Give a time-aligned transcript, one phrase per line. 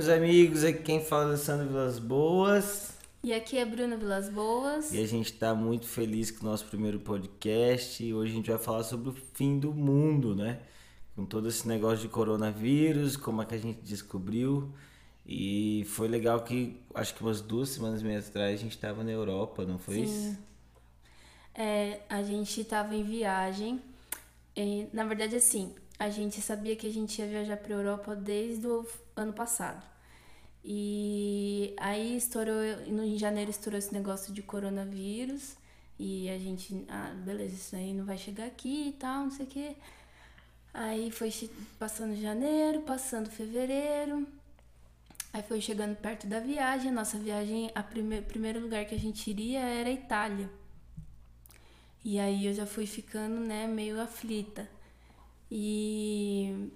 [0.00, 0.64] meus amigos?
[0.64, 2.94] Aqui quem fala é Alessandro Vilas Boas.
[3.22, 4.94] E aqui é Bruna Vilas Boas.
[4.94, 8.02] E a gente está muito feliz com o nosso primeiro podcast.
[8.02, 10.60] E hoje a gente vai falar sobre o fim do mundo, né?
[11.14, 14.72] Com todo esse negócio de coronavírus, como é que a gente descobriu.
[15.26, 19.04] E foi legal que, acho que umas duas semanas e meia atrás, a gente estava
[19.04, 20.04] na Europa, não foi Sim.
[20.04, 20.38] isso?
[21.54, 23.82] É, a gente estava em viagem.
[24.56, 28.66] E, na verdade, assim, a gente sabia que a gente ia viajar para Europa desde
[28.66, 28.86] o
[29.22, 29.82] ano passado.
[30.64, 35.56] E aí estourou, em janeiro estourou esse negócio de coronavírus.
[35.98, 39.46] E a gente, ah, beleza, isso aí não vai chegar aqui e tal, não sei
[39.46, 39.76] o quê.
[40.72, 41.30] Aí foi
[41.78, 44.26] passando janeiro, passando fevereiro.
[45.32, 46.90] Aí foi chegando perto da viagem.
[46.90, 50.50] Nossa viagem, a prime primeiro lugar que a gente iria era a Itália.
[52.04, 54.68] E aí eu já fui ficando, né, meio aflita.
[55.50, 56.70] E,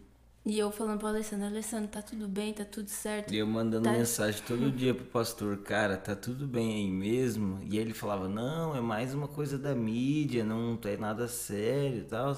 [0.44, 3.32] e eu falando pro Alessandro, Alessandro, tá tudo bem, tá tudo certo.
[3.32, 3.92] E eu mandando Tá.
[3.92, 7.60] mensagem todo dia pro pastor, cara, tá tudo bem aí mesmo?
[7.62, 12.04] E ele falava, não, é mais uma coisa da mídia, não é nada sério e
[12.04, 12.36] tal.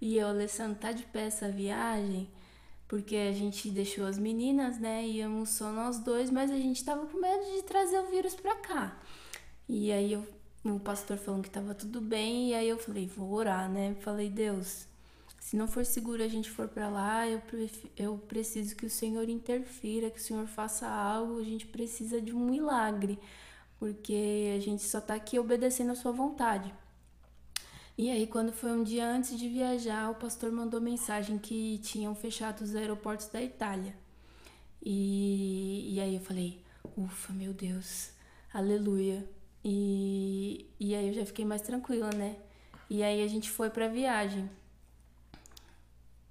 [0.00, 2.28] E eu, Alessandro, tá de pé essa viagem?
[2.88, 5.06] Porque a gente deixou as meninas, né?
[5.06, 8.54] Íamos só nós dois, mas a gente tava com medo de trazer o vírus pra
[8.56, 9.00] cá.
[9.68, 10.26] E aí eu,
[10.64, 13.94] o pastor falando que tava tudo bem, e aí eu falei, vou orar, né?
[14.00, 14.86] Falei, Deus,
[15.42, 17.42] se não for seguro a gente for pra lá, eu,
[17.96, 22.32] eu preciso que o Senhor interfira, que o Senhor faça algo, a gente precisa de
[22.32, 23.18] um milagre,
[23.76, 26.72] porque a gente só tá aqui obedecendo a sua vontade.
[27.98, 32.14] E aí, quando foi um dia antes de viajar, o pastor mandou mensagem que tinham
[32.14, 33.96] fechado os aeroportos da Itália.
[34.80, 36.62] E, e aí eu falei,
[36.96, 38.12] ufa, meu Deus,
[38.54, 39.28] aleluia.
[39.64, 42.36] E, e aí eu já fiquei mais tranquila, né?
[42.88, 44.48] E aí a gente foi pra viagem.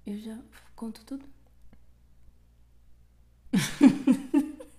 [0.06, 0.38] Eu já
[0.76, 1.24] conto tudo?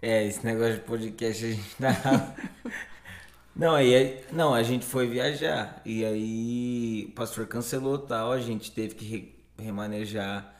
[0.00, 2.34] É, esse negócio de podcast a gente tá.
[3.54, 5.82] Não, aí não, a gente foi viajar.
[5.84, 10.54] E aí o pastor cancelou tal, a gente teve que re- remanejar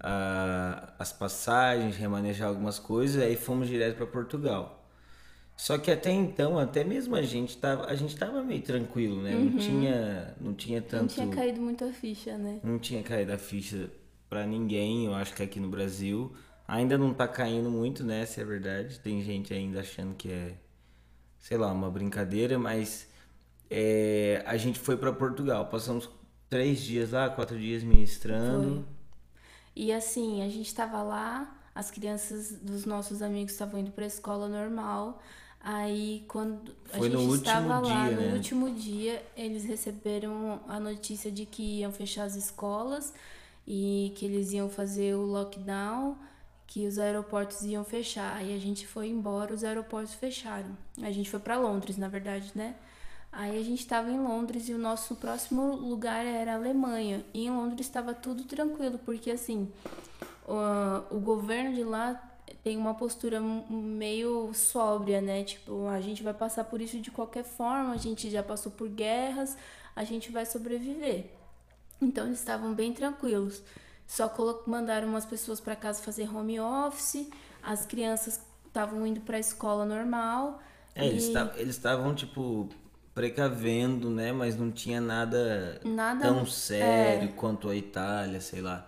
[0.00, 4.75] ah, as passagens, remanejar algumas coisas, aí fomos direto para Portugal.
[5.56, 9.30] Só que até então, até mesmo a gente tava, a gente tava meio tranquilo, né?
[9.32, 12.60] Não tinha, não tinha Não tanto tinha caído muito a ficha, né?
[12.62, 13.90] não tinha caído a ficha
[14.28, 16.32] pra ninguém, eu acho que aqui no Brasil.
[16.68, 18.26] Ainda não tá caindo muito, né?
[18.26, 18.98] Se é verdade.
[18.98, 20.54] Tem gente ainda achando que é,
[21.38, 23.08] sei lá, uma brincadeira, mas
[23.70, 25.66] é, a gente foi pra Portugal.
[25.66, 26.10] Passamos
[26.50, 28.84] três dias lá, quatro dias ministrando.
[29.74, 34.48] E assim, a gente tava lá, as crianças dos nossos amigos estavam indo pra escola
[34.48, 35.22] normal.
[35.68, 38.32] Aí quando a Foi no gente estava lá, no né?
[38.34, 43.12] último dia, eles receberam a notícia de que iam fechar as escolas
[43.66, 46.16] e que eles iam fazer o lockdown,
[46.68, 48.36] que os aeroportos iam fechar.
[48.36, 50.78] Aí a gente foi embora, os aeroportos fecharam.
[51.02, 52.76] A gente foi pra Londres, na verdade, né?
[53.32, 57.24] Aí a gente estava em Londres e o nosso próximo lugar era a Alemanha.
[57.34, 59.68] E em Londres estava tudo tranquilo, porque assim,
[60.46, 62.22] o, o governo de lá
[62.62, 65.42] tem uma postura meio sóbria, né?
[65.44, 68.88] Tipo, a gente vai passar por isso de qualquer forma, a gente já passou por
[68.88, 69.56] guerras,
[69.94, 71.26] a gente vai sobreviver.
[72.00, 73.62] Então eles estavam bem tranquilos.
[74.06, 74.32] Só
[74.66, 77.28] mandaram umas pessoas para casa fazer home office,
[77.62, 80.62] as crianças estavam indo para a escola normal.
[80.94, 82.68] É, eles e estavam eles estavam, tipo
[83.14, 84.30] precavendo, né?
[84.30, 86.44] Mas não tinha nada Nada- tão é.
[86.46, 88.86] sério quanto a Itália, sei lá.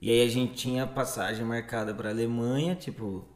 [0.00, 3.28] E aí a gente tinha passagem marcada para Alemanha, tipo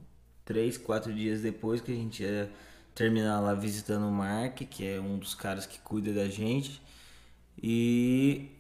[0.45, 2.51] três, quatro dias depois que a gente ia
[2.95, 6.81] terminar lá visitando o Mark, que é um dos caras que cuida da gente.
[7.63, 8.51] E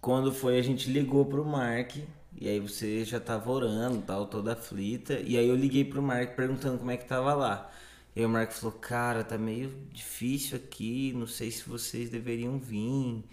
[0.00, 1.96] quando foi a gente ligou pro Mark
[2.40, 5.14] e aí você já tava orando, tal, toda aflita.
[5.20, 7.70] E aí eu liguei pro Mark perguntando como é que tava lá.
[8.16, 12.58] E aí o Mark falou, cara, tá meio difícil aqui, não sei se vocês deveriam
[12.58, 13.24] vir.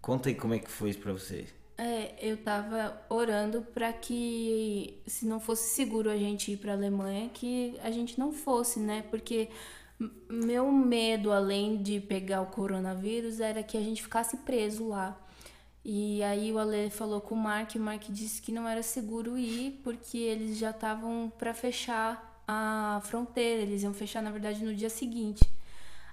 [0.00, 1.63] Conta aí como é que foi isso pra vocês.
[1.76, 7.28] É, eu tava orando pra que, se não fosse seguro a gente ir pra Alemanha,
[7.30, 9.02] que a gente não fosse, né?
[9.10, 9.48] Porque
[10.28, 15.20] meu medo, além de pegar o coronavírus, era que a gente ficasse preso lá.
[15.84, 18.82] E aí o Ale falou com o Mark, e o Mark disse que não era
[18.82, 24.64] seguro ir, porque eles já estavam pra fechar a fronteira, eles iam fechar, na verdade,
[24.64, 25.44] no dia seguinte.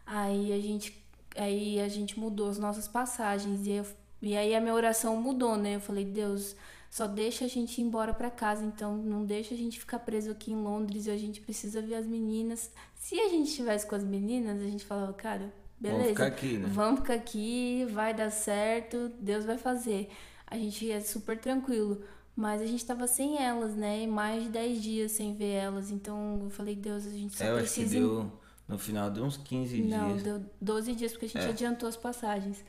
[0.06, 0.94] Aí a gente,
[1.38, 3.86] aí a gente mudou as nossas passagens e, eu-
[4.22, 5.76] e aí a minha oração mudou, né?
[5.76, 6.56] Eu falei, Deus,
[6.90, 10.32] só deixa a gente ir embora pra casa, então não deixa a gente ficar preso
[10.32, 12.72] aqui em Londres e a gente precisa ver as meninas.
[12.96, 16.00] Se a gente estivesse com as meninas, a gente falava, cara, beleza.
[16.04, 16.70] Vamos ficar aqui, né?
[16.72, 20.10] Vamos ficar aqui, vai dar certo, Deus vai fazer.
[20.46, 22.02] A gente é super tranquilo.
[22.34, 24.08] Mas a gente tava sem elas, né?
[24.08, 25.92] Mais de 10 dias sem ver elas.
[25.92, 28.00] Então eu falei, Deus, a gente só É, eu acho que precisa.
[28.00, 28.32] deu.
[28.68, 30.24] No final deu uns 15 Não, dias.
[30.24, 31.50] deu 12 dias porque a gente É.
[31.50, 32.64] adiantou as passagens.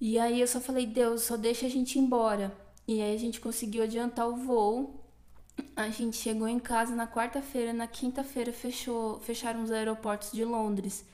[0.00, 2.52] E aí eu só falei, Deus, só deixa a gente ir embora.
[2.88, 5.00] E aí a gente conseguiu adiantar o voo.
[5.76, 11.04] A gente chegou em casa na quarta-feira, na quinta-feira fechou, fecharam os aeroportos de Londres.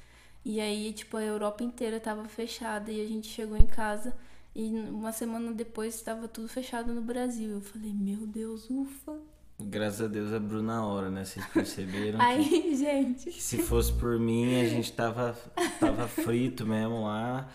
[0.45, 4.17] E aí, tipo, a Europa inteira tava fechada e a gente chegou em casa
[4.55, 7.51] e uma semana depois estava tudo fechado no Brasil.
[7.51, 9.19] Eu falei, meu Deus, ufa.
[9.59, 11.25] Graças a Deus abriu na hora, né?
[11.25, 15.37] Vocês perceberam Aí, gente, se fosse por mim, a gente tava,
[15.81, 17.49] tava frito mesmo lá.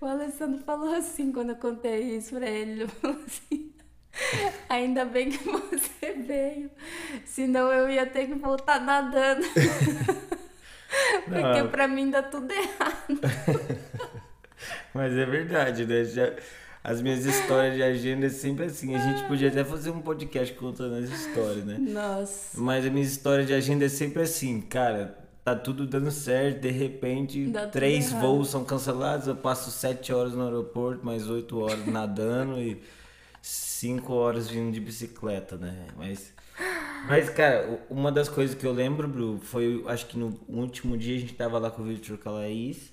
[0.00, 2.82] O Alessandro falou assim quando eu contei isso pra ele.
[2.82, 3.72] Ele falou assim:
[4.70, 6.70] Ainda bem que você veio,
[7.26, 9.44] senão eu ia ter que voltar nadando.
[11.24, 13.20] Porque pra mim dá tudo errado.
[14.94, 16.04] Mas é verdade, né?
[16.04, 16.32] Já-
[16.84, 18.94] as minhas histórias de agenda é sempre assim.
[18.94, 21.78] A gente podia até fazer um podcast contando as histórias, né?
[21.80, 22.60] Nossa.
[22.60, 25.18] Mas a minha história de agenda é sempre assim, cara.
[25.42, 30.32] Tá tudo dando certo, de repente Dá três voos são cancelados, eu passo sete horas
[30.32, 32.82] no aeroporto, mais oito horas nadando e
[33.42, 35.86] cinco horas vindo de bicicleta, né?
[35.98, 36.32] Mas,
[37.06, 41.16] mas cara, uma das coisas que eu lembro, Bru, foi, acho que no último dia
[41.16, 42.90] a gente tava lá com o Victor com a Laís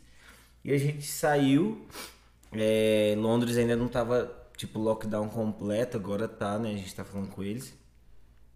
[0.63, 1.87] e a gente saiu.
[2.53, 6.71] É, Londres ainda não tava, tipo, lockdown completo, agora tá, né?
[6.73, 7.73] A gente tá falando com eles.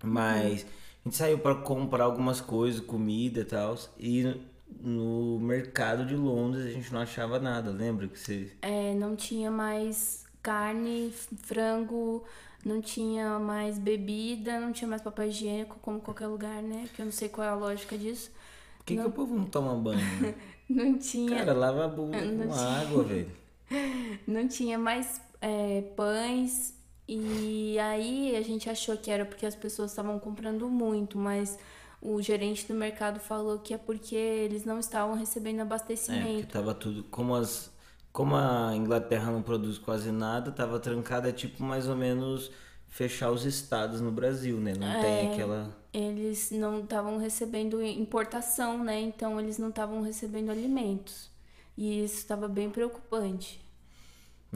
[0.04, 0.64] Mas
[1.06, 3.78] a gente saiu para comprar algumas coisas, comida e tal.
[3.98, 4.36] E
[4.82, 8.52] no mercado de Londres a gente não achava nada, lembra que você.
[8.62, 11.12] É, não tinha mais carne,
[11.44, 12.24] frango,
[12.64, 16.88] não tinha mais bebida, não tinha mais papel higiênico, como qualquer lugar, né?
[16.94, 18.32] Que eu não sei qual é a lógica disso.
[18.78, 20.00] Por que, que o povo não toma banho?
[20.22, 20.36] né?
[20.68, 21.30] Não tinha.
[21.38, 22.82] Cara, lava a bunda Não com tinha.
[22.82, 23.32] água, velho.
[24.28, 26.74] Não tinha mais é, pães.
[27.08, 31.58] E aí a gente achou que era porque as pessoas estavam comprando muito, mas
[32.02, 36.48] o gerente do mercado falou que é porque eles não estavam recebendo É, abastecimento.
[36.48, 37.04] tava tudo.
[37.06, 37.74] Como as.
[38.12, 42.50] Como a Inglaterra não produz quase nada, tava trancada, é tipo mais ou menos
[42.88, 44.74] fechar os estados no Brasil, né?
[44.74, 45.34] Não tem É.
[45.34, 45.76] aquela.
[45.94, 49.00] Eles não estavam recebendo importação, né?
[49.02, 51.30] Então eles não estavam recebendo alimentos.
[51.78, 53.64] E isso estava bem preocupante.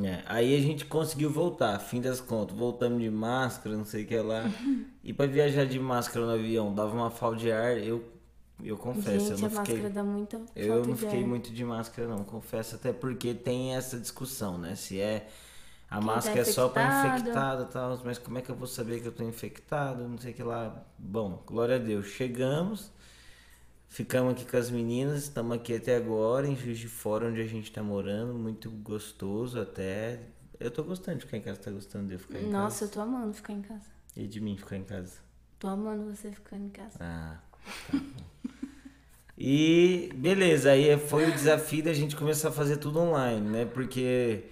[0.02, 4.08] É, aí a gente conseguiu voltar, fim das contas, voltamos de máscara, não sei o
[4.08, 4.44] que lá.
[5.04, 8.04] E pra viajar de máscara no avião, dava uma falta de ar, eu,
[8.64, 9.82] eu confesso, Gente, eu a não fiquei.
[9.82, 14.00] máscara dá muita Eu não fiquei muito de máscara não, confesso, até porque tem essa
[14.00, 14.76] discussão, né?
[14.76, 15.28] Se é
[15.90, 17.08] a Quem tá máscara é só infectado.
[17.20, 20.18] infectado e tal, mas como é que eu vou saber que eu tô infectado, não
[20.18, 20.86] sei o que lá.
[20.98, 22.92] Bom, glória a Deus, chegamos,
[23.90, 27.48] ficamos aqui com as meninas, estamos aqui até agora em Juiz de Fora, onde a
[27.48, 30.20] gente tá morando, muito gostoso até.
[30.60, 32.90] Eu tô gostando de ficar em casa, tá gostando de eu ficar em Nossa, eu
[32.90, 32.92] casa?
[32.92, 33.86] tô amando ficar em casa.
[34.16, 35.16] E de mim ficar em casa?
[35.60, 36.98] Tô amando você ficando em casa.
[37.00, 37.40] Ah,
[37.92, 38.24] tá bom.
[39.38, 43.66] E beleza, aí foi o desafio da gente começar a fazer tudo online, né?
[43.66, 44.44] Porque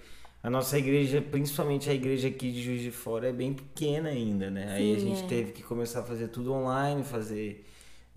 [0.42, 4.50] a nossa igreja, principalmente a igreja aqui de Juiz de Fora, é bem pequena ainda,
[4.50, 4.72] né?
[4.72, 5.26] aí a Sim, gente é.
[5.26, 7.66] teve que começar a fazer tudo online, fazer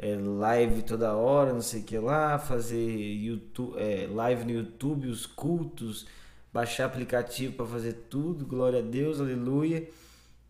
[0.01, 5.07] é, live toda hora, não sei o que lá, fazer YouTube, é, live no YouTube,
[5.07, 6.07] os cultos,
[6.51, 9.87] baixar aplicativo para fazer tudo, glória a Deus, aleluia.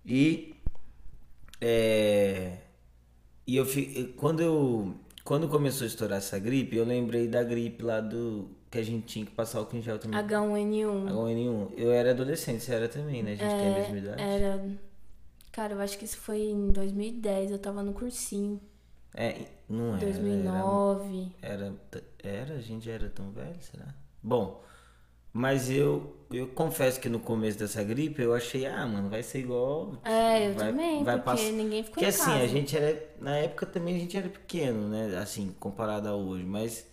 [0.06, 0.56] E
[1.60, 2.60] é,
[3.46, 3.66] e eu
[4.16, 8.78] quando eu quando começou a estourar essa gripe, eu lembrei da gripe lá do que
[8.78, 10.18] a gente tinha que passar em gel também.
[10.18, 11.10] H1N1.
[11.10, 11.72] H1N1.
[11.76, 13.34] Eu era adolescente, você era também, né?
[13.34, 14.22] A gente tem a mesma idade.
[14.22, 14.66] Era.
[15.52, 18.62] Cara, eu acho que isso foi em 2010, eu tava no cursinho.
[19.14, 20.00] É, não era.
[20.00, 21.32] 2009.
[21.42, 23.94] Era, era, era, a gente já era tão velho, será?
[24.24, 24.64] Bom,
[25.34, 29.40] mas eu, eu confesso que no começo dessa gripe eu achei, ah, mano, vai ser
[29.40, 29.94] igual.
[30.04, 32.44] É, eu vai- também, vai porque pass- ninguém ficou Porque em assim, casa.
[32.44, 33.10] a gente era.
[33.20, 35.18] Na época também a gente era pequeno, né?
[35.18, 36.86] Assim, comparado a hoje, mas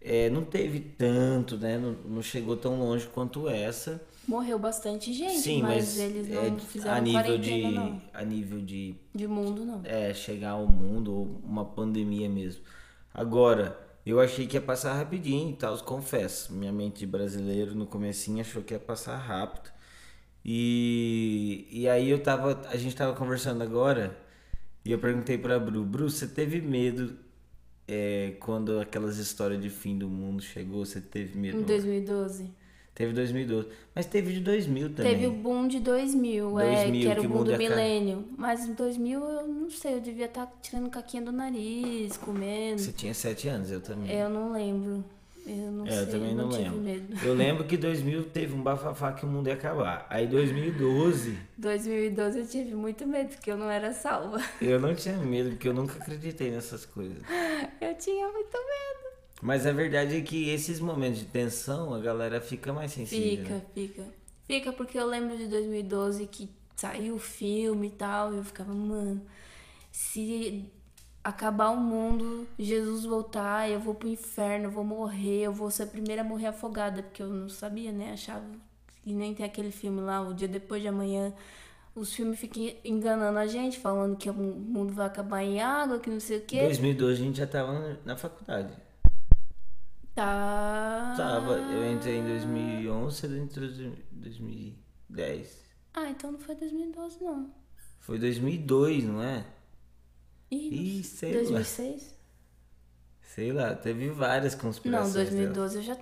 [0.00, 1.78] é, não teve tanto, né?
[1.78, 4.00] Não, não chegou tão longe quanto essa.
[4.26, 7.62] Morreu bastante gente, Sim, mas, mas, eles é, não fizeram a nível de.
[7.62, 8.02] não.
[8.12, 9.80] A nível de De mundo, não.
[9.84, 12.62] é, chegar ao mundo ou uma pandemia mesmo.
[13.14, 16.52] Agora, eu achei que ia passar rapidinho e tal, confesso.
[16.52, 19.70] Minha mente de brasileiro no comecinho achou que ia passar rápido.
[20.44, 24.16] E, e aí eu tava, a gente tava conversando agora
[24.84, 27.16] e eu perguntei pra Bru, Bru, você teve medo
[27.88, 30.84] é, quando aquelas histórias de fim do mundo chegou?
[30.84, 31.58] Você teve medo?
[31.58, 32.50] Em 2012.
[32.96, 33.68] Teve 2012.
[33.94, 35.12] Mas teve de 2000 também.
[35.12, 37.58] Teve o boom de 2000, é, 2000, que era que o boom do cara.
[37.58, 38.24] milênio.
[38.38, 42.80] Mas em 2000 eu não sei, eu devia estar tirando caquinha do nariz, comendo.
[42.80, 44.10] Você tinha 7 anos, eu também.
[44.10, 45.04] Eu não lembro.
[45.46, 46.80] Eu não É, sei, eu também não, tive lembro.
[46.80, 47.16] medo.
[47.24, 50.04] Eu lembro que 2000 teve um bafafá que o mundo ia acabar.
[50.10, 54.40] Aí 2012, 2012 eu tive muito medo, porque eu não era salva.
[54.60, 57.18] eu não tinha medo, porque eu nunca acreditei nessas coisas.
[57.80, 59.05] Eu tinha muito medo.
[59.42, 63.44] Mas a verdade é que esses momentos de tensão, a galera fica mais sensível.
[63.44, 63.62] Fica, né?
[63.74, 64.04] fica.
[64.46, 68.72] Fica porque eu lembro de 2012 que saiu o filme e tal, e eu ficava,
[68.72, 69.20] mano,
[69.90, 70.64] se
[71.24, 75.82] acabar o mundo, Jesus voltar, eu vou pro inferno, eu vou morrer, eu vou ser
[75.82, 78.12] a primeira a morrer afogada, porque eu não sabia, né?
[78.12, 78.44] Achava
[79.02, 81.32] que nem tem aquele filme lá, o dia depois de amanhã.
[81.94, 86.10] Os filmes ficam enganando a gente, falando que o mundo vai acabar em água, que
[86.10, 86.62] não sei o Em quê.
[86.62, 88.85] 2012 a gente já tava na faculdade.
[90.16, 91.14] Tá.
[91.14, 95.62] Tava, eu entrei em 2011, você entrou em 2010.
[95.92, 97.54] Ah, então não foi 2012, não.
[98.00, 99.44] Foi 2002, não é?
[100.50, 102.02] Ih, Ih, sei 2006?
[102.02, 102.08] lá.
[103.20, 105.12] Sei lá, teve várias Não, conspirações.
[105.12, 105.52] dela.
[105.52, 105.96] 2012 eu já,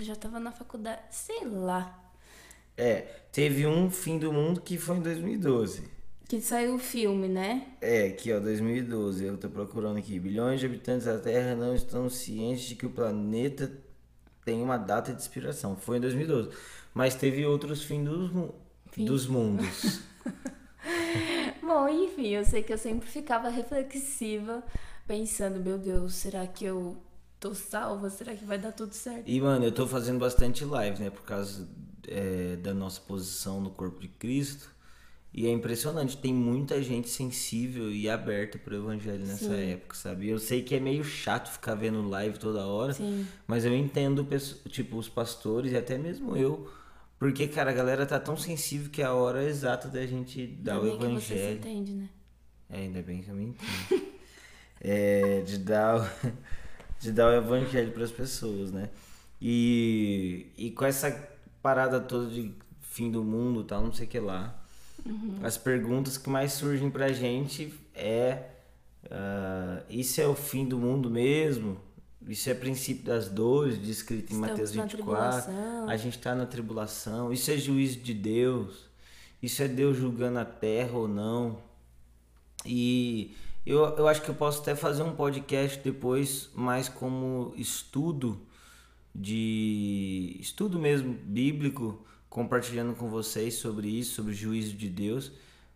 [0.00, 1.02] já tava na faculdade.
[1.10, 2.02] Sei lá.
[2.76, 5.88] É, teve um fim do mundo que foi em 2012.
[6.28, 7.66] Que saiu o filme, né?
[7.80, 10.18] É, aqui ó, 2012, eu tô procurando aqui.
[10.18, 13.70] Bilhões de habitantes da Terra não estão cientes de que o planeta
[14.44, 15.76] tem uma data de expiração.
[15.76, 16.50] Foi em 2012.
[16.94, 18.54] Mas teve outros fim dos, mu-
[18.96, 20.00] dos mundos.
[21.62, 24.62] Bom, enfim, eu sei que eu sempre ficava reflexiva,
[25.06, 26.96] pensando, meu Deus, será que eu
[27.40, 28.08] tô salva?
[28.10, 29.26] Será que vai dar tudo certo?
[29.26, 31.10] E, mano, eu tô fazendo bastante live, né?
[31.10, 31.68] Por causa
[32.06, 34.70] é, da nossa posição no corpo de Cristo.
[35.34, 39.70] E é impressionante, tem muita gente sensível e aberta pro evangelho nessa Sim.
[39.72, 40.28] época, sabe?
[40.28, 43.26] Eu sei que é meio chato ficar vendo live toda hora, Sim.
[43.46, 44.26] mas eu entendo,
[44.70, 46.70] tipo, os pastores e até mesmo eu.
[47.18, 50.76] Porque, cara, a galera tá tão sensível que é a hora exata da gente dar
[50.80, 51.58] Ainda o bem que você se evangelho.
[51.58, 52.08] entende, né?
[52.70, 54.06] É, ainda bem que eu me entendo.
[54.80, 56.30] é, de dar, o-
[57.00, 58.88] de dar o evangelho para as pessoas, né?
[59.40, 61.10] E, e com essa
[61.62, 64.62] parada toda de fim do mundo tal, não sei o que lá,
[65.42, 68.50] as perguntas que mais surgem pra gente é:
[69.10, 71.78] ah, isso é o fim do mundo mesmo?
[72.26, 74.96] Isso é princípio das dores, descrito em Mateus na 24.
[74.96, 75.88] tribulação.
[75.88, 77.32] A gente está na tribulação.
[77.32, 78.86] Isso é juízo de Deus.
[79.40, 81.58] Isso é Deus julgando a terra ou não.
[82.64, 88.40] E eu, eu acho que eu posso até fazer um podcast depois, mais como estudo
[89.14, 92.04] de estudo mesmo bíblico,
[92.36, 95.32] compartilhando com vocês sobre isso, sobre o juízo de Deus.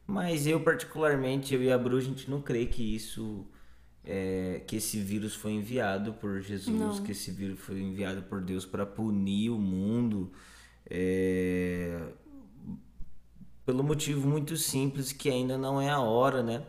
[0.07, 3.47] Mas eu particularmente, eu e a Bru, a gente não crê que isso
[4.05, 7.03] é, que esse vírus foi enviado por Jesus, Não.
[7.03, 10.31] que esse vírus foi enviado por Deus para punir o mundo.
[10.85, 11.99] É,
[13.65, 16.63] pelo motivo muito simples que ainda não é a hora, né?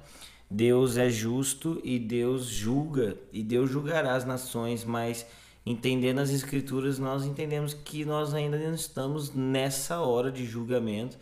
[0.50, 5.26] Deus é justo e Deus julga e Deus julgará as nações, mas
[5.66, 11.18] entendendo as escrituras, nós entendemos que nós ainda não estamos nessa hora de julgamento.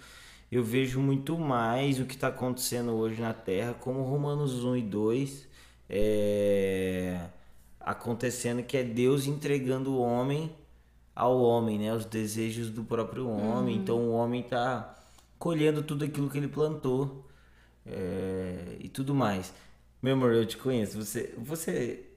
[0.51, 4.81] Eu vejo muito mais o que está acontecendo hoje na Terra, como Romanos 1 e
[4.81, 5.47] 2,
[5.89, 7.27] é,
[7.79, 10.51] acontecendo que é Deus entregando o homem
[11.15, 11.93] ao homem, né?
[11.93, 13.75] Os desejos do próprio homem.
[13.75, 14.97] Então o homem está
[15.37, 17.25] colhendo tudo aquilo que ele plantou
[17.85, 19.53] é, e tudo mais.
[20.01, 20.97] Meu amor, eu te conheço.
[21.03, 22.08] Você, você,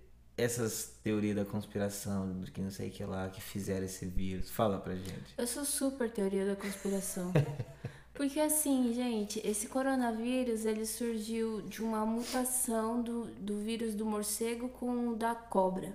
[0.43, 4.51] essas teorias da conspiração, do que não sei o que lá, que fizeram esse vírus,
[4.51, 5.35] fala pra gente.
[5.39, 7.33] Eu sou super teoria da conspiração.
[8.15, 14.69] Porque assim, gente, esse coronavírus, ele surgiu de uma mutação do, do vírus do morcego
[14.69, 15.93] com o da cobra,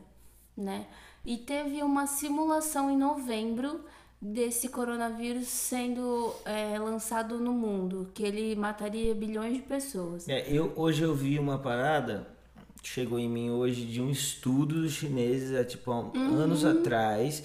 [0.55, 0.87] né?
[1.23, 3.85] E teve uma simulação em novembro
[4.19, 10.27] desse coronavírus sendo é, lançado no mundo, que ele mataria bilhões de pessoas.
[10.27, 12.27] É, eu, hoje eu vi uma parada,
[12.83, 17.43] chegou em mim hoje, de um estudo dos chineses, há tipo há anos atrás,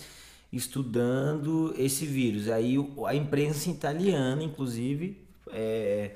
[0.53, 2.49] estudando esse vírus.
[2.49, 6.13] Aí a imprensa italiana, inclusive, é,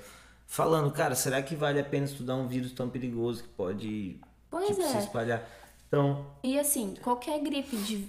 [0.46, 4.20] falando, cara, será que vale a pena estudar um vírus tão perigoso que pode
[4.66, 4.98] tipo, se é.
[4.98, 5.48] espalhar?
[5.88, 8.08] Então, E assim, qualquer gripe de.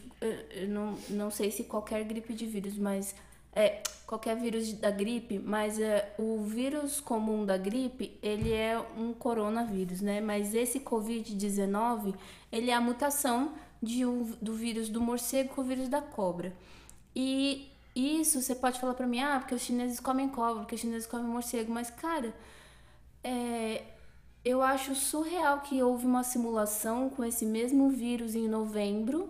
[0.68, 3.16] Não, não sei se qualquer gripe de vírus, mas.
[3.60, 9.14] É, qualquer vírus da gripe, mas é, o vírus comum da gripe, ele é um
[9.14, 10.22] coronavírus, né?
[10.22, 12.14] Mas esse Covid-19,
[12.52, 16.54] ele é a mutação de um, do vírus do morcego com o vírus da cobra.
[17.16, 20.82] E isso você pode falar pra mim, ah, porque os chineses comem cobra, porque os
[20.82, 22.32] chineses comem morcego, mas cara,
[23.24, 23.84] é,
[24.46, 29.30] eu acho surreal que houve uma simulação com esse mesmo vírus em novembro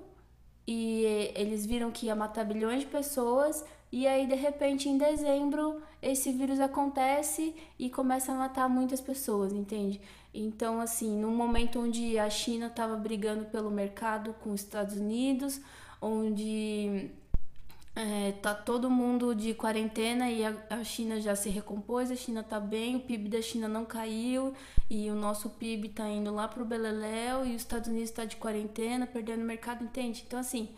[0.67, 5.81] e eles viram que ia matar bilhões de pessoas e aí de repente em dezembro
[6.01, 10.01] esse vírus acontece e começa a matar muitas pessoas, entende?
[10.33, 15.61] Então assim, num momento onde a China estava brigando pelo mercado com os Estados Unidos,
[16.01, 17.09] onde
[17.97, 22.43] é, tá todo mundo de quarentena e a, a, China já se recompôs, a China
[22.43, 24.53] tá bem, o PIB da China não caiu
[24.87, 28.35] e o nosso PIB tá indo lá pro Beleléu e os Estados Unidos tá de
[28.35, 30.23] quarentena, perdendo o mercado, entende?
[30.27, 30.69] Então, assim,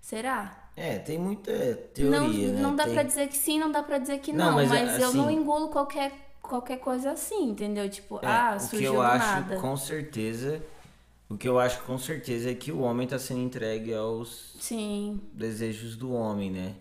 [0.00, 0.61] será?
[0.76, 1.52] É, tem muita
[1.94, 2.60] teoria, não, né?
[2.62, 2.94] Não dá tem...
[2.94, 5.12] pra dizer que sim, não dá pra dizer que não, não mas, mas assim, eu
[5.12, 7.88] não engulo qualquer, qualquer coisa assim, entendeu?
[7.90, 10.62] Tipo, é, ah, surgiu o que eu acho, com certeza
[11.28, 15.18] o que eu acho com certeza é que o homem está sendo entregue aos Sim.
[15.32, 16.74] desejos do homem, né?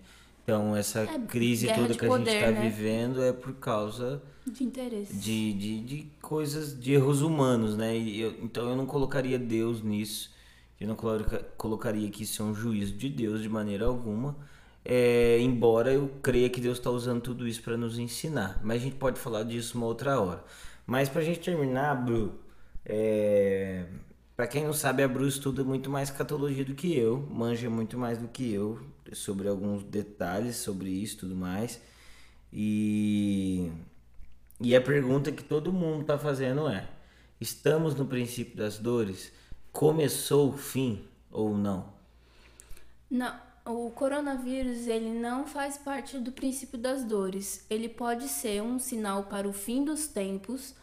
[0.43, 2.61] Então essa É, crise toda que a gente poder, está né?
[2.69, 5.13] vivendo é por causa De interesse.
[5.13, 7.95] de, de, de coisas, de erros humanos, né?
[7.97, 10.31] Eu- então eu não colocaria Deus nisso.
[10.81, 14.35] Eu não coloca- colocaria que isso é um juízo de Deus de maneira alguma.
[14.83, 18.59] É, embora eu creia que Deus está usando tudo isso para nos ensinar.
[18.63, 20.43] Mas a gente pode falar disso uma outra hora.
[20.87, 22.33] Mas para a gente terminar, Bru,
[22.83, 23.85] é,
[24.35, 27.95] para quem não sabe, a Bru estuda muito mais catologia do que eu, manja muito
[27.95, 28.79] mais do que eu
[29.13, 31.79] sobre alguns detalhes sobre isso tudo mais.
[32.51, 33.71] E,
[34.59, 36.89] e a pergunta que todo mundo está fazendo é:
[37.39, 39.31] estamos no princípio das dores?
[39.71, 41.85] Começou o fim ou não?
[43.09, 43.33] Não,
[43.65, 47.65] o coronavírus ele não faz parte do princípio das dores.
[47.69, 50.73] Ele pode ser um sinal para o fim dos tempos,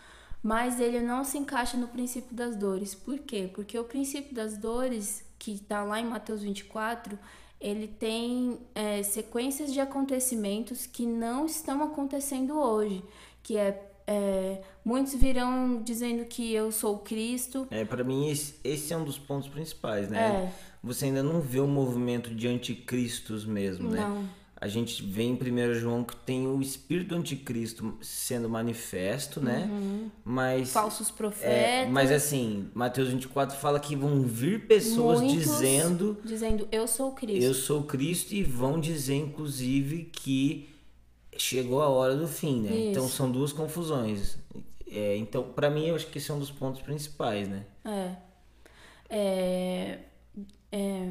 [0.43, 2.95] mas ele não se encaixa no princípio das dores.
[2.95, 3.51] Por quê?
[3.53, 7.19] Porque o princípio das dores, que está lá em Mateus 24,
[7.61, 13.03] ele tem é, sequências de acontecimentos que não estão acontecendo hoje,
[13.43, 17.69] que é, é, muitos virão dizendo que eu sou o Cristo.
[17.71, 20.19] É, para mim esse, esse é um dos pontos principais, né?
[20.19, 20.53] É.
[20.83, 24.01] Você ainda não vê o movimento de anticristos mesmo, né?
[24.01, 24.25] Não.
[24.61, 29.71] A gente vê em 1 João que tem o espírito anticristo sendo manifesto, né?
[30.25, 31.93] Mas Falsos é, profetas.
[31.93, 37.13] mas assim, Mateus 24 fala que vão vir pessoas muitos dizendo dizendo eu sou o
[37.13, 37.45] Cristo.
[37.45, 40.78] eu sou Cristo e vão dizer inclusive que
[41.39, 42.71] chegou a hora do fim, né?
[42.71, 42.91] Isso.
[42.91, 44.37] Então são duas confusões.
[44.91, 47.65] É, então, para mim, eu acho que esse é um dos pontos principais, né?
[47.85, 48.17] É.
[49.11, 49.99] É,
[50.73, 51.09] é,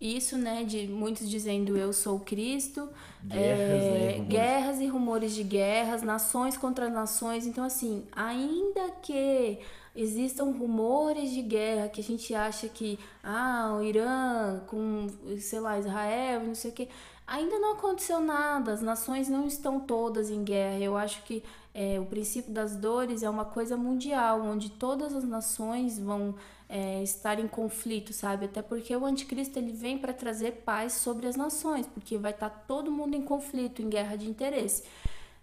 [0.00, 2.88] isso, né, de muitos dizendo eu sou Cristo,
[3.24, 4.28] Guerras, é, né, rumores.
[4.28, 7.46] guerras e rumores de guerras, nações contra nações.
[7.46, 9.60] Então, assim, ainda que
[9.94, 15.06] existam rumores de guerra, que a gente acha que, ah, o Irã com,
[15.38, 16.88] sei lá, Israel, não sei o quê,
[17.32, 20.78] ainda não aconteceu nada, as nações não estão todas em guerra.
[20.78, 21.42] Eu acho que
[21.72, 26.34] é, o princípio das dores é uma coisa mundial, onde todas as nações vão
[26.68, 28.44] é, estar em conflito, sabe?
[28.44, 32.50] Até porque o anticristo ele vem para trazer paz sobre as nações, porque vai estar
[32.50, 34.84] todo mundo em conflito, em guerra de interesse,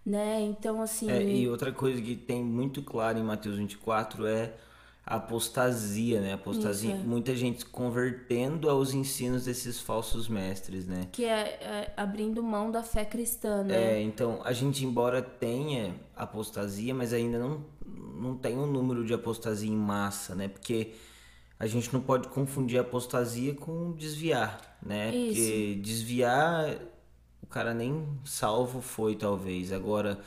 [0.06, 0.40] né?
[0.42, 1.10] Então, assim...
[1.10, 4.54] É, e outra coisa que tem muito claro em Mateus 24 é
[5.04, 6.34] apostasia, né?
[6.34, 11.08] Apostasia, Isso, muita gente se convertendo aos ensinos desses falsos mestres, né?
[11.10, 13.94] Que é, é abrindo mão da fé cristã, né?
[13.94, 17.64] É, então, a gente, embora tenha apostasia, mas ainda não,
[18.14, 20.48] não tem um número de apostasia em massa, né?
[20.48, 20.92] Porque
[21.58, 25.14] a gente não pode confundir apostasia com desviar, né?
[25.14, 25.40] Isso.
[25.40, 26.78] Porque desviar,
[27.42, 29.72] o cara nem salvo foi, talvez.
[29.72, 30.20] Agora,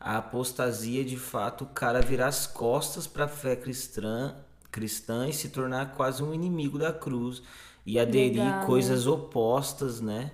[0.00, 4.36] a apostasia, de fato, o cara virar as costas para a fé cristã,
[4.70, 7.42] cristã e se tornar quase um inimigo da cruz
[7.86, 8.58] e aderir né?
[8.58, 10.30] coisas opostas, né?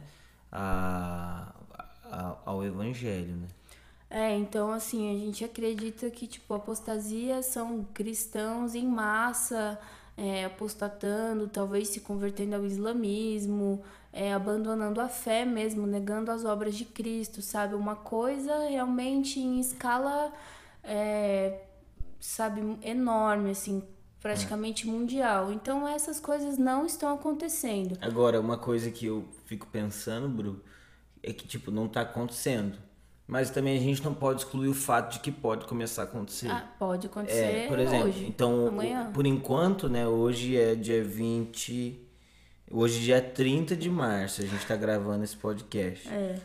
[0.52, 1.52] A,
[2.10, 3.48] a- ao evangelho, né?
[4.10, 9.78] É, então assim, a gente acredita que, tipo, apostasia são cristãos em massa,
[10.16, 16.76] é, apostatando, talvez se convertendo ao islamismo, é, abandonando a fé mesmo, negando as obras
[16.76, 17.74] de Cristo, sabe?
[17.74, 20.32] Uma coisa realmente em escala,
[20.82, 21.62] é,
[22.20, 23.82] sabe, enorme, assim,
[24.20, 25.52] praticamente mundial.
[25.52, 27.98] Então essas coisas não estão acontecendo.
[28.00, 30.62] Agora, uma coisa que eu fico pensando, Bru,
[31.22, 32.78] é que, tipo, não tá acontecendo.
[33.26, 36.50] Mas também a gente não pode excluir o fato de que pode começar a acontecer.
[36.50, 39.10] Ah, pode acontecer É, por exemplo, hoje, então, amanhã.
[39.12, 42.00] por enquanto, né, hoje é dia 20.
[42.70, 46.06] Hoje dia 30 de março, a gente tá gravando esse podcast.
[46.08, 46.38] É.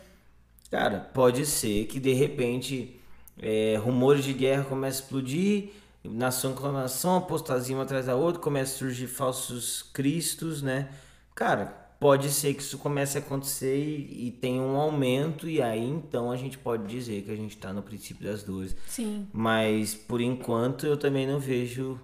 [0.72, 3.00] Cara, pode ser que de repente
[3.42, 5.70] é, rumores de guerra comecem a explodir,
[6.04, 10.90] nação com nação, apostasia uma atrás da outra, começa a surgir falsos cristos, né?
[11.34, 15.84] Cara, pode ser que isso comece a acontecer e, e tenha um aumento, e aí
[15.84, 18.76] então a gente pode dizer que a gente tá no princípio das dores.
[18.88, 19.28] Sim.
[19.34, 22.00] Mas por enquanto eu também não vejo,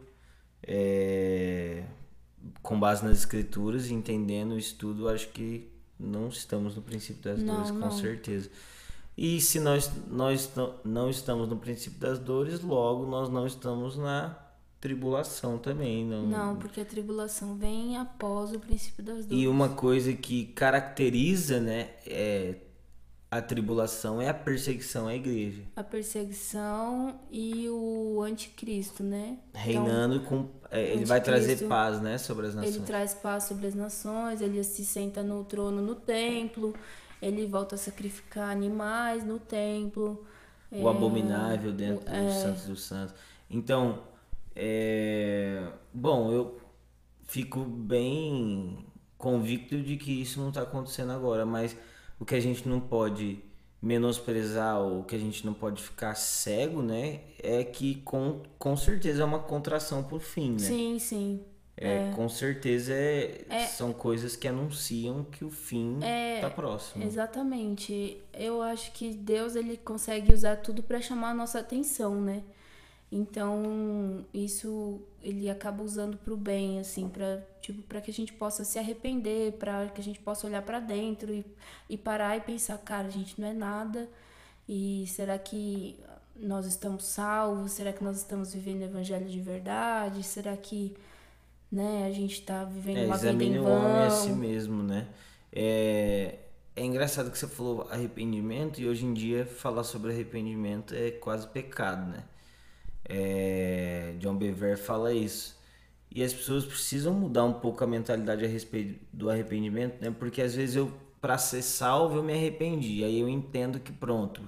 [0.61, 1.83] é,
[2.61, 7.55] com base nas escrituras, entendendo o estudo, acho que não estamos no princípio das Não,
[7.55, 7.91] dores, com não.
[7.91, 8.49] certeza.
[9.17, 10.51] E se nós, nós
[10.83, 14.37] não estamos no princípio das dores, logo nós não estamos na
[14.85, 16.05] tribulação também.
[16.05, 19.43] Não, Não, porque a tribulação vem após o princípio das dores.
[19.43, 22.53] E uma coisa que caracteriza, né, é
[23.31, 25.63] a tribulação é a perseguição à igreja.
[25.75, 29.39] A perseguição e o anticristo, né?
[29.55, 30.49] Reinando com.
[30.69, 32.75] é, ele vai trazer paz, né, sobre as nações.
[32.75, 36.75] Ele traz paz sobre as nações, ele se senta no trono no templo,
[37.19, 40.23] ele volta a sacrificar animais no templo.
[40.71, 42.21] o abominável dentro é.
[42.21, 43.15] dos santos dos santos.
[43.49, 44.14] Então,
[44.55, 46.59] é, bom, eu
[47.25, 48.85] fico bem
[49.17, 51.75] convicto de que isso não está acontecendo agora, mas
[52.19, 53.39] o que a gente não pode
[53.81, 58.75] menosprezar ou o que a gente não pode ficar cego, né, é que com, com
[58.75, 60.59] certeza é uma contração por fim, né?
[60.59, 61.41] Sim, sim.
[61.77, 63.65] É, Com certeza é, É.
[63.65, 67.03] são coisas que anunciam que o fim É, está próximo.
[67.03, 68.21] Exatamente.
[68.33, 72.43] Eu acho que Deus ele consegue usar tudo para chamar a nossa atenção, né?
[73.11, 78.63] Então, isso ele acaba usando pro bem, assim, para tipo, para que a gente possa
[78.65, 81.45] se arrepender, para que a gente possa olhar para dentro e,
[81.89, 84.09] e parar e pensar, cara, a gente não é nada.
[84.67, 85.99] E será que
[86.35, 87.71] nós estamos salvos?
[87.73, 90.23] Será que nós estamos vivendo o evangelho de verdade?
[90.23, 90.95] Será que
[91.71, 93.71] né, a gente tá vivendo É, uma vida em examine o vão?
[93.71, 95.07] homem a si mesmo, né?
[95.51, 96.39] É,
[96.75, 101.47] é engraçado que você falou arrependimento e hoje em dia falar sobre arrependimento é quase
[101.47, 102.23] pecado, né?
[103.07, 105.55] É, John Bever fala isso.
[106.11, 110.13] E as pessoas precisam mudar um pouco a mentalidade a respeito do arrependimento, né?
[110.17, 113.03] Porque às vezes eu, para ser salvo, eu me arrependi.
[113.03, 114.41] Aí eu entendo que pronto,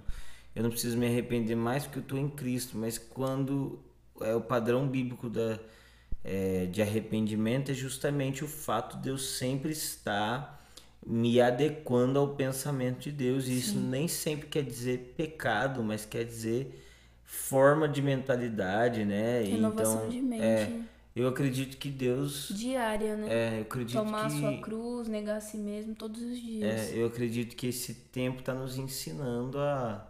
[0.56, 2.78] eu não preciso me arrepender mais porque eu estou em Cristo.
[2.78, 3.80] Mas quando
[4.22, 5.60] é o padrão bíblico da,
[6.24, 10.58] é, de arrependimento é justamente o fato de eu sempre estar
[11.06, 13.48] me adequando ao pensamento de Deus.
[13.48, 16.87] E isso nem sempre quer dizer pecado, mas quer dizer
[17.27, 19.41] forma de mentalidade, né?
[19.43, 20.41] Renovação então, de mente.
[20.41, 20.79] é,
[21.13, 22.47] eu acredito que Deus.
[22.55, 23.27] Diária, né?
[23.29, 24.37] É, eu acredito Tomar que.
[24.37, 26.89] a sua cruz, negar a si mesmo todos os dias.
[26.89, 30.07] É, eu acredito que esse tempo está nos ensinando a,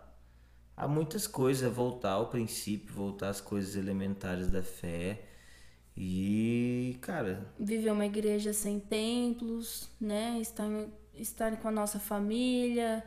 [0.77, 5.23] a muitas coisas, a voltar ao princípio, voltar às coisas elementares da fé.
[5.95, 10.37] E, cara, Viver uma igreja sem templos, né?
[10.39, 10.69] Estar,
[11.15, 13.03] estar com a nossa família,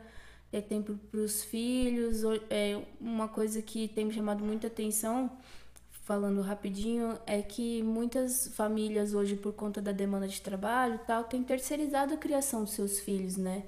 [0.51, 2.21] ter tempo para os filhos.
[2.49, 5.31] É, uma coisa que tem me chamado muita atenção,
[6.03, 11.23] falando rapidinho, é que muitas famílias hoje, por conta da demanda de trabalho e tal,
[11.23, 13.63] têm terceirizado a criação dos seus filhos, né?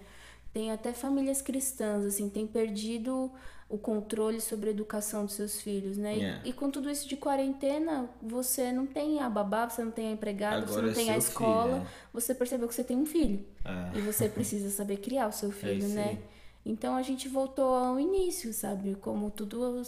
[0.52, 3.32] Tem até famílias cristãs, assim, têm perdido
[3.69, 6.17] o controle sobre a educação dos seus filhos, né?
[6.17, 6.41] E- É.
[6.46, 10.12] E, com tudo isso de quarentena, você não tem a babá, você não tem a
[10.12, 11.88] empregada, você Agora não é tem a escola, filho, é.
[12.13, 13.43] você percebeu que você tem um filho.
[13.65, 13.98] É.
[13.98, 16.10] E você precisa saber criar o seu filho, isso né?
[16.10, 16.33] aí.
[16.65, 18.95] Então a gente voltou ao início, sabe?
[18.95, 19.82] Como tudo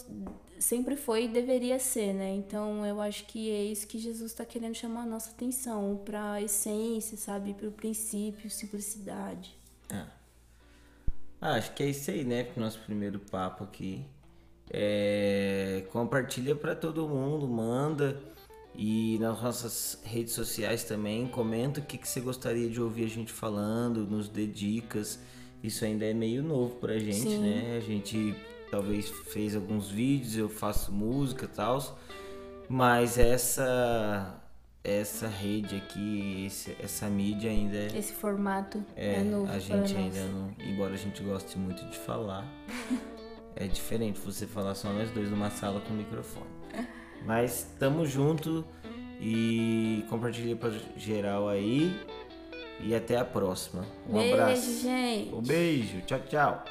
[0.58, 2.34] sempre foi e deveria ser, né?
[2.34, 6.32] Então eu acho que é isso que Jesus está querendo chamar a nossa atenção para
[6.32, 7.54] a essência, sabe?
[7.54, 9.56] Para o princípio, simplicidade.
[11.40, 12.44] Ah, acho que é isso aí, né?
[12.44, 14.04] Pro nosso primeiro papo aqui.
[14.70, 18.20] É, compartilha para todo mundo, manda.
[18.74, 23.08] E nas nossas redes sociais também, comenta o que, que você gostaria de ouvir a
[23.08, 25.18] gente falando, nos dê dicas.
[25.66, 27.38] Isso ainda é meio novo pra gente, Sim.
[27.40, 27.76] né?
[27.76, 28.34] A gente
[28.70, 31.98] talvez fez alguns vídeos, eu faço música e tal.
[32.68, 34.42] Mas essa
[34.84, 39.92] essa rede aqui, esse- essa mídia ainda é, Esse formato é, é, novo a gente
[39.92, 39.96] nós.
[39.96, 40.54] ainda não.
[40.64, 42.46] Embora a gente goste muito de falar,
[43.56, 46.46] é diferente você falar só nós dois numa sala com microfone.
[47.24, 48.64] Mas tamo junto
[49.20, 51.92] e compartilha pra geral aí.
[52.80, 53.84] E até a próxima.
[54.08, 54.82] Um Beijo, abraço.
[54.82, 55.34] gente.
[55.34, 56.00] Um beijo.
[56.02, 56.64] Tchau, tchau.